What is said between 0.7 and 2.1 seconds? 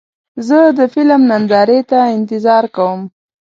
د فلم نندارې ته